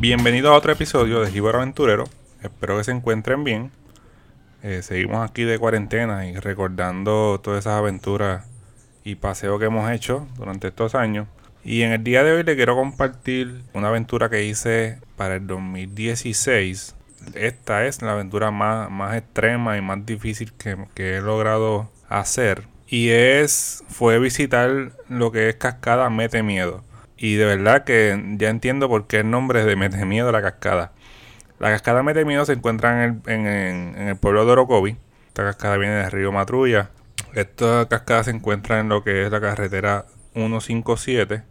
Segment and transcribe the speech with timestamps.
[0.00, 2.04] Bienvenido a otro episodio de Gibor Aventurero.
[2.40, 3.72] Espero que se encuentren bien.
[4.62, 8.46] Eh, seguimos aquí de cuarentena y recordando todas esas aventuras
[9.02, 11.26] y paseos que hemos hecho durante estos años.
[11.64, 15.48] Y en el día de hoy le quiero compartir una aventura que hice para el
[15.48, 16.94] 2016.
[17.34, 22.68] Esta es la aventura más, más extrema y más difícil que, que he logrado hacer.
[22.86, 26.84] Y es, fue visitar lo que es Cascada Mete Miedo.
[27.18, 30.92] Y de verdad que ya entiendo por qué el nombre de Mete Miedo la cascada.
[31.58, 34.96] La cascada Mete Miedo se encuentra en el, en, el pueblo de Orocovi.
[35.26, 36.90] Esta cascada viene del río Matrulla.
[37.34, 41.42] Esta cascada se encuentra en lo que es la carretera 157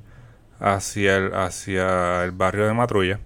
[0.62, 3.20] hacia el, hacia el barrio de Matrulla.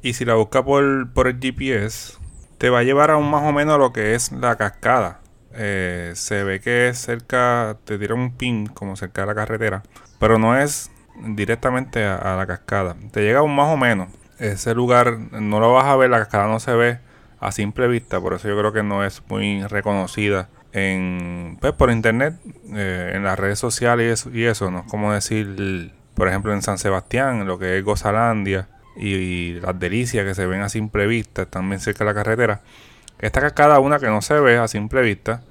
[0.00, 2.14] Y si la busca por, por el GPS,
[2.58, 5.20] te va a llevar a un más o menos a lo que es la cascada.
[5.54, 9.82] Eh, se ve que es cerca, te tira un pin como cerca de la carretera,
[10.18, 12.96] pero no es directamente a, la cascada.
[13.10, 14.08] Te llega un más o menos.
[14.38, 16.98] Ese lugar no lo vas a ver, la cascada no se ve
[17.40, 21.90] a simple vista, por eso yo creo que no es muy reconocida en pues, por
[21.90, 22.34] internet,
[22.72, 26.78] eh, en las redes sociales y eso, no es como decir, por ejemplo, en San
[26.78, 31.80] Sebastián, lo que es Gozalandia y, las delicias que se ven a simple vista, también
[31.80, 32.60] cerca de la carretera.
[33.18, 35.42] Esta cascada, una que no se ve a simple vista,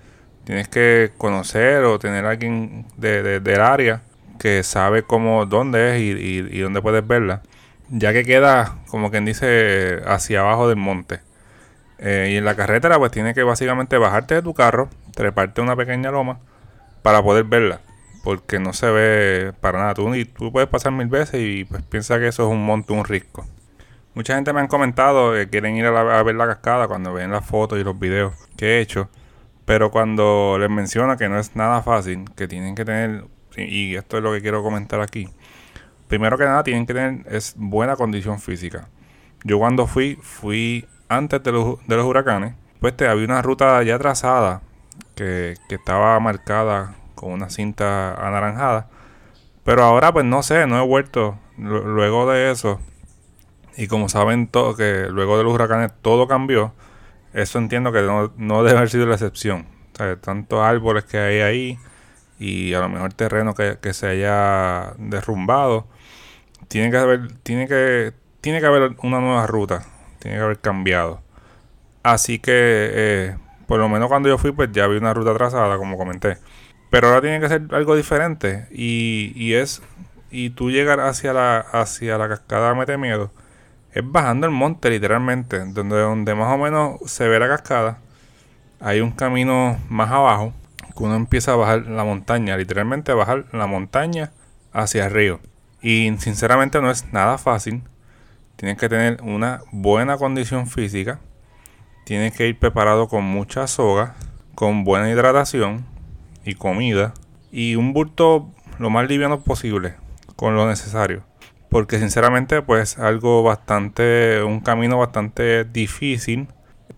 [0.43, 4.01] tienes que conocer o tener alguien de, del área
[4.43, 7.43] que sabe cómo, dónde es y, dónde puedes verla,
[7.87, 11.21] ya que queda, como quien dice, hacia abajo del monte.
[11.97, 15.77] Eh, y en la carretera, pues tienes que básicamente bajarte de tu carro, treparte una
[15.77, 16.39] pequeña loma
[17.03, 17.79] para poder verla,
[18.21, 19.93] porque no se ve para nada.
[19.93, 23.05] Tú, tú puedes pasar mil veces y pues piensa que eso es un monte, un
[23.05, 23.47] risco.
[24.13, 27.31] Mucha gente me han comentado que quieren ir a, a ver la cascada cuando ven
[27.31, 29.09] las fotos y los videos que he hecho.
[29.63, 33.23] Pero cuando les menciono que no es nada fácil, que tienen que tener
[33.57, 35.29] y esto es lo que quiero comentar aquí.
[36.07, 38.89] Primero que nada, tienen que tener es buena condición física.
[39.43, 43.81] Yo cuando fui, fui antes de los, de los huracanes, pues te, había una ruta
[43.83, 44.61] ya trazada
[45.15, 48.89] que, que estaba marcada con una cinta anaranjada.
[49.63, 52.79] Pero ahora pues no sé, no he vuelto luego de eso.
[53.77, 56.73] Y como saben todo que luego de los huracanes todo cambió,
[57.33, 59.65] eso entiendo que no, no debe haber sido la excepción.
[60.21, 61.79] Tantos árboles que hay ahí,
[62.39, 65.87] y a lo mejor terreno que, se haya derrumbado.
[66.67, 69.85] Tiene que haber, tiene que, tiene que haber una nueva ruta,
[70.19, 71.21] tiene que haber cambiado.
[72.03, 75.77] Así que, eh, por lo menos cuando yo fui, pues ya vi una ruta trazada,
[75.77, 76.37] como comenté.
[76.89, 78.67] Pero ahora tiene que ser algo diferente.
[78.71, 79.81] Y, y es,
[80.31, 83.31] y tú llegar hacia la, hacia la cascada Mete Miedo,
[83.93, 87.99] es bajando el monte literalmente, donde, donde más o menos se ve la cascada.
[88.79, 90.62] Hay un camino más abajo que
[90.95, 94.31] uno empieza a bajar la montaña, literalmente a bajar la montaña
[94.71, 95.39] hacia el río.
[95.81, 97.83] Y sinceramente no es nada fácil.
[98.55, 101.19] Tienes que tener una buena condición física.
[102.05, 104.15] Tienes que ir preparado con mucha soga,
[104.55, 105.85] con buena hidratación
[106.45, 107.13] y comida.
[107.51, 108.49] Y un bulto
[108.79, 109.95] lo más liviano posible,
[110.35, 111.23] con lo necesario.
[111.69, 116.47] Porque sinceramente pues algo bastante, un camino bastante difícil.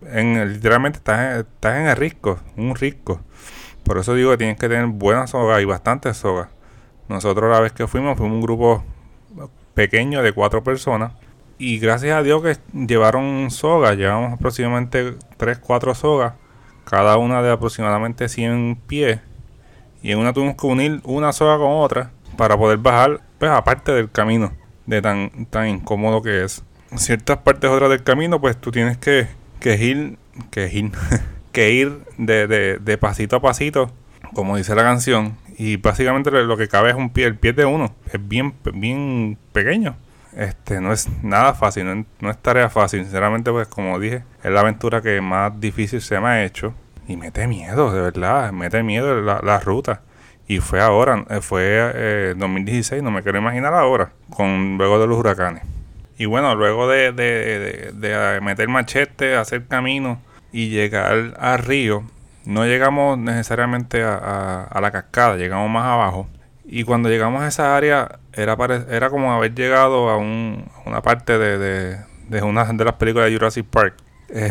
[0.02, 3.20] En, literalmente estás, estás en el risco, un risco.
[3.86, 6.48] Por eso digo que tienes que tener buena soga y bastante soga.
[7.08, 8.84] Nosotros la vez que fuimos fuimos un grupo
[9.74, 11.12] pequeño de cuatro personas.
[11.56, 13.94] Y gracias a Dios que llevaron soga.
[13.94, 16.34] Llevamos aproximadamente 3-4 sogas.
[16.84, 19.20] Cada una de aproximadamente 100 pies.
[20.02, 22.10] Y en una tuvimos que unir una soga con otra.
[22.36, 24.52] Para poder bajar, pues aparte del camino.
[24.84, 26.64] De tan, tan incómodo que es.
[26.90, 29.28] En ciertas partes otras del camino, pues tú tienes que,
[29.60, 30.18] que ir.
[30.50, 30.90] Que ir.
[31.56, 33.90] que ir de, de, de, pasito a pasito,
[34.34, 37.64] como dice la canción, y básicamente lo que cabe es un pie, el pie de
[37.64, 39.96] uno, es bien, bien pequeño.
[40.36, 44.60] Este, no es nada fácil, no es, tarea fácil, sinceramente, pues como dije, es la
[44.60, 46.74] aventura que más difícil se me ha hecho.
[47.08, 50.02] Y mete miedo, de verdad, mete miedo la, la ruta.
[50.46, 51.62] Y fue ahora, eh, fue
[51.94, 55.62] eh, 2016, no me quiero imaginar ahora, con luego de los huracanes.
[56.18, 60.20] Y bueno, luego de, de, de, de meter machete, hacer camino,
[60.52, 62.04] y llegar al río,
[62.46, 66.28] no llegamos necesariamente a, la cascada, llegamos más abajo.
[66.64, 68.56] Y cuando llegamos a esa área, era,
[68.88, 71.98] era como haber llegado a, una parte de,
[72.28, 73.94] de, una de las películas de Jurassic Park.
[74.28, 74.50] Eh,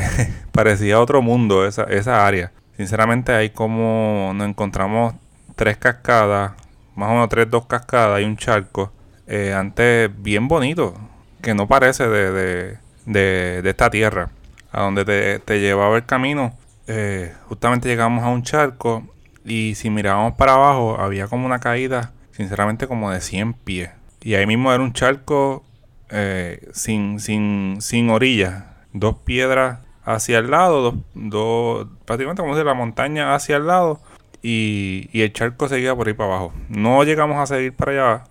[0.53, 2.53] parecía otro mundo esa, esa área.
[2.77, 5.15] Sinceramente, ahí como nos encontramos
[5.57, 6.53] tres cascadas,
[6.95, 8.94] más o menos tres, dos cascadas y un charco.
[9.27, 10.94] Eh, antes bien bonito,
[11.42, 14.30] que no parece de, de, de esta tierra
[14.75, 16.54] a donde te, llevaba el camino,
[16.88, 19.07] eh, justamente llegamos a un charco
[19.45, 23.92] y si mirábamos para abajo había como una caída, sinceramente como de 100 pies.
[24.22, 25.63] Y ahí mismo era un charco
[26.10, 28.66] eh, sin, sin, sin orillas.
[28.92, 34.01] Dos piedras hacia el lado, dos, dos prácticamente como de la montaña hacia el lado
[34.42, 36.54] y, y, el charco seguía por ahí para abajo.
[36.68, 38.24] No llegamos a seguir para allá,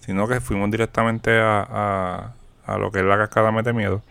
[0.00, 2.32] sino que fuimos directamente a,
[2.66, 4.02] a, lo que es la cascada Mete Miedo.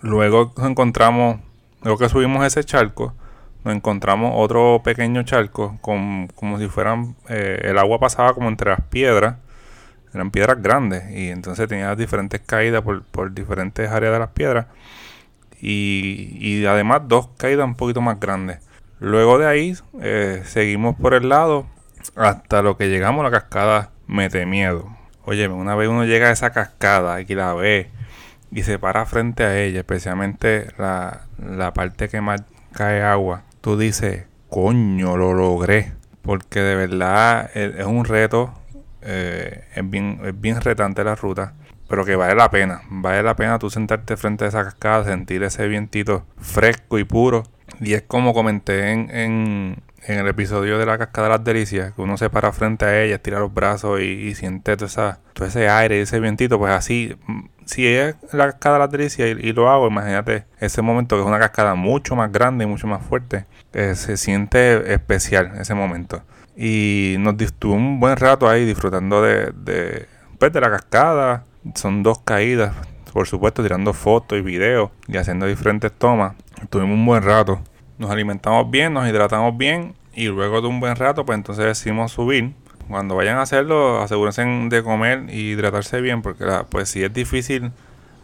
[0.00, 1.40] Luego nos encontramos,
[1.82, 3.14] luego que subimos ese charco,
[3.64, 8.70] nos encontramos otro pequeño charco, con, como si fueran, eh, el agua pasaba como entre
[8.70, 9.36] las piedras,
[10.14, 14.66] eran piedras grandes, y entonces tenía diferentes caídas por, por diferentes áreas de las piedras
[15.60, 18.58] y, además dos caídas un poquito más grandes.
[19.00, 21.66] Luego de ahí eh, seguimos por el lado
[22.16, 24.88] hasta lo que llegamos a la cascada Mete Miedo.
[25.24, 27.90] Oye, una vez uno llega a esa cascada y la ve
[28.50, 32.42] y se para frente a ella, especialmente la, la parte que más
[32.72, 35.92] cae agua, tú dices, coño, lo logré.
[36.22, 38.52] Porque de verdad es, un reto,
[39.00, 41.54] eh, es, bien, es bien retante la ruta
[41.88, 42.82] pero que vale la pena.
[42.90, 47.44] Vale la pena tú sentarte frente a esa cascada, sentir ese vientito fresco y puro.
[47.80, 52.02] Y es como comenté en, en, el episodio de la cascada de las delicias, que
[52.02, 55.68] uno se para frente a ella, estira los brazos y, siente todo, esa, todo ese
[55.68, 57.16] aire y ese vientito, pues así,
[57.68, 61.38] si es la cascada las delicias y, lo hago, imagínate ese momento que es una
[61.38, 63.44] cascada mucho más grande y mucho más fuerte,
[63.74, 66.22] eh, se siente especial ese momento.
[66.56, 70.06] Y nos tuvo un buen rato ahí disfrutando de, de,
[70.38, 71.44] pues, de la cascada,
[71.74, 72.74] son dos caídas,
[73.12, 76.34] por supuesto, tirando fotos y videos y haciendo diferentes tomas.
[76.70, 77.60] Tuvimos un buen rato.
[77.98, 82.12] Nos alimentamos bien, nos hidratamos bien y luego de un buen rato, pues entonces decidimos
[82.12, 82.54] subir.
[82.88, 87.72] Cuando vayan a hacerlo, asegúrense de comer y hidratarse bien, porque pues si es difícil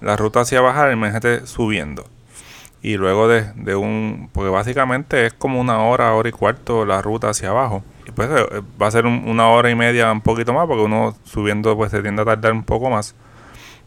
[0.00, 2.06] la ruta hacia bajar, imagínate subiendo.
[2.82, 7.00] Y luego de, de un, porque básicamente es como una hora, hora y cuarto la
[7.00, 10.52] ruta hacia abajo y pues eh, va a ser una hora y media, un poquito
[10.52, 13.14] más, porque uno subiendo pues se tiende a tardar un poco más.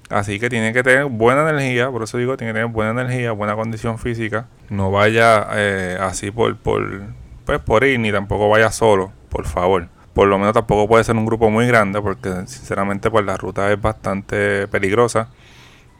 [0.09, 3.33] Así que tiene que tener buena energía, por eso digo, tiene que tener buena energía,
[3.33, 4.47] buena condición física.
[4.69, 7.03] No vaya eh, así por, por,
[7.45, 9.89] pues por ir, ni tampoco vaya solo, por favor.
[10.17, 13.71] Por lo menos tampoco puede ser un grupo muy grande, porque sinceramente pues la ruta
[13.71, 15.29] es bastante peligrosa.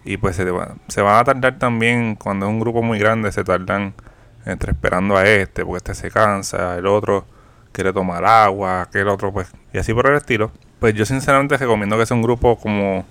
[0.04, 0.44] Y pues se,
[0.88, 3.94] se van a tardar también, cuando es un grupo muy grande, se tardan
[4.44, 7.25] entre esperando a este, porque este se cansa, el otro
[7.72, 10.50] quiere tomar agua, aquel otro, pues, y así por el estilo.
[10.80, 13.06] Pues yo sinceramente recomiendo que sea un grupo como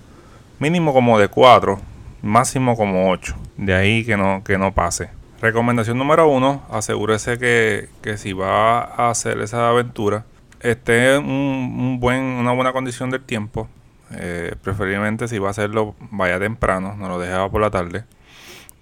[0.59, 1.79] mínimo como de 4,
[2.21, 3.33] máximo como 8.
[3.55, 5.09] De ahí que no, que no pase.
[5.41, 10.25] Recomendación número uno, asegúrese que, que si va a hacer esa aventura,
[10.59, 13.67] esté en un, buen, una buena condición del tiempo.
[14.11, 18.05] Eh, preferiblemente si va a hacerlo, vaya temprano, no lo dejaba por la tarde.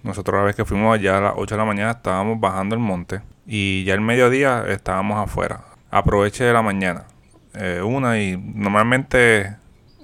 [0.02, 2.80] Nosotros la vez que fuimos allá a las 8 de la mañana estábamos bajando el
[2.80, 5.64] monte y ya el mediodía estábamos afuera.
[5.90, 7.06] Aproveche de la mañana.
[7.54, 9.56] Eh, una y normalmente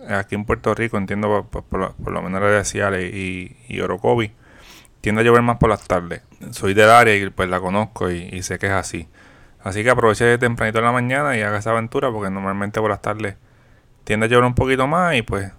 [0.09, 4.33] aquí en Puerto Rico, entiendo por, lo menos la de Ciales y, y Orocovi,
[5.03, 6.23] tiende a llover más por las tardes.
[6.53, 9.09] Soy del área y pues la conozco y, sé que es así.
[9.63, 12.91] Así que aproveche de tempranito en la mañana y haga esa aventura porque normalmente por
[12.91, 13.37] las tardes
[14.05, 15.53] tiende a llover un poquito más y pues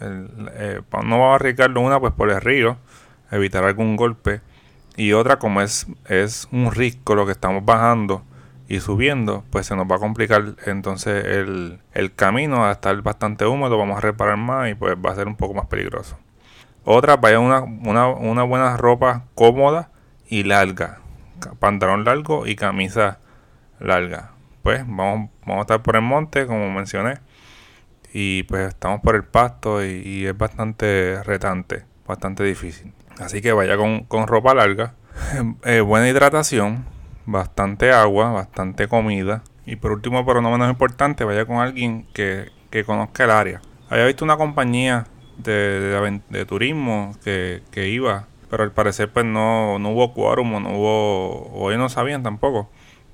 [0.00, 2.78] eh, no va a arriesgarlo una pues por el río,
[3.30, 4.40] evitar algún golpe
[4.96, 8.24] y otra como es, es un risco lo que estamos bajando
[8.66, 13.44] y subiendo, pues se nos va a complicar entonces el, el camino a estar bastante
[13.44, 16.16] húmedo, vamos a reparar más y pues va a ser un poco más peligroso.
[16.84, 19.90] Otra, vaya una, una, una buena ropa cómoda
[20.28, 21.00] y larga,
[21.58, 23.18] pantalón largo y camisa
[23.80, 24.32] larga.
[24.62, 27.18] Pues vamos, vamos a estar por el monte, como mencioné,
[28.12, 32.92] y pues estamos por el pasto y, es bastante retante, bastante difícil.
[33.18, 34.94] Así que vaya con, con ropa larga,
[35.64, 36.84] eh, buena hidratación,
[37.26, 39.42] bastante agua, bastante comida.
[39.66, 43.60] Y por último, pero no menos importante, vaya con alguien que, que conozca el área.
[43.88, 45.06] Había visto una compañía
[45.36, 50.76] de, de, turismo que, que, iba, pero al parecer pues no, no hubo quórum no
[50.76, 52.70] hubo, o ellos no sabían tampoco,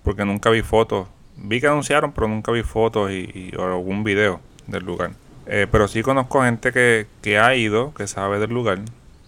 [0.06, 1.08] porque nunca vi fotos.
[1.36, 5.10] Vi que anunciaron, pero nunca vi fotos y, o algún video del lugar.
[5.48, 8.78] Eh, pero sí conozco gente que, que ha ido, que sabe del lugar.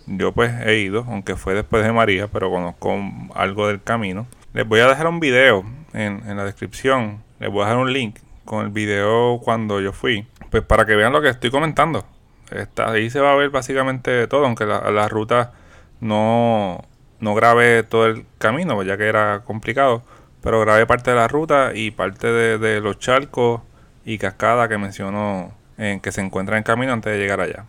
[0.07, 2.97] Yo pues he ido, aunque fue después de María, pero conozco
[3.35, 4.29] algo del camino.
[4.53, 7.25] Les voy a dejar un video en, la descripción.
[7.41, 10.29] Les voy a dejar un link con el video cuando yo fui.
[10.49, 12.05] Pues para que vean lo que estoy comentando.
[12.53, 15.55] Está, ahí se va a ver básicamente todo, aunque la, ruta
[16.01, 16.85] no,
[17.19, 20.05] no grabé todo el camino, ya que era complicado.
[20.43, 23.63] Pero grabé parte de la ruta y parte de, los charcos
[24.05, 27.65] y cascadas que menciono en que se encuentran en camino antes de llegar allá.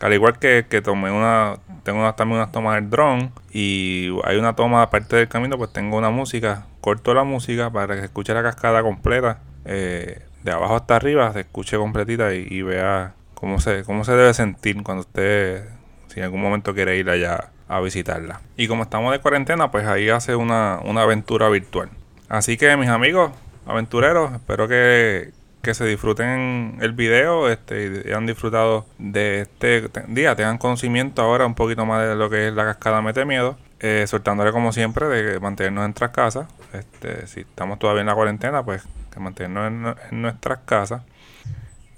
[0.00, 4.56] Al igual que, que tomé una, tengo también unas tomas del drone y hay una
[4.56, 8.34] toma aparte del camino, pues tengo una música, corto la música para que se escuche
[8.34, 13.84] la cascada completa, eh, de abajo hasta arriba, se escuche completita y, vea cómo se,
[13.84, 15.68] cómo se debe sentir cuando usted
[16.08, 18.40] si en algún momento quiere ir allá a visitarla.
[18.56, 21.88] Y como estamos de cuarentena, pues ahí hace una, una aventura virtual.
[22.28, 23.32] Así que mis amigos
[23.66, 30.36] aventureros, espero que, que se disfruten el video este, y hayan disfrutado de este día,
[30.36, 33.56] tengan conocimiento ahora un poquito más de lo que es la cascada Mete Miedo.
[33.86, 36.46] Eh, soltándole como siempre de mantenernos en nuestras casas.
[36.72, 41.02] Este, si estamos todavía en la cuarentena, pues que mantenernos en, nuestras casas.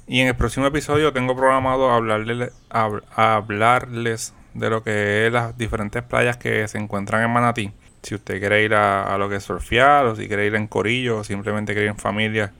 [0.09, 6.02] Y en el próximo episodio tengo programado hablarles, hablarles de lo que es las diferentes
[6.02, 7.73] playas que se encuentran en Manatí.
[8.06, 10.68] Si usted quiere ir a, a lo que es surfear, o si quiere ir en
[10.68, 12.52] corillo, o simplemente quiere ir en familia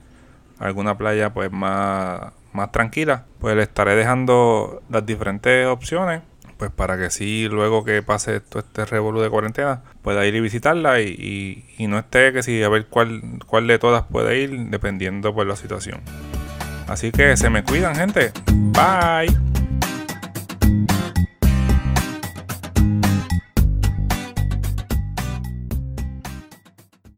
[0.59, 6.21] alguna playa pues más, más tranquila, pues le estaré dejando las diferentes opciones
[6.57, 10.39] pues para que si luego que pase todo este revolú de cuarentena pueda ir y
[10.39, 14.57] visitarla y, y, no esté que si a ver cuál, cuál de todas puede ir
[14.69, 16.01] dependiendo por la situación.
[16.87, 18.31] Así que se me cuidan gente.
[18.73, 19.56] Bye.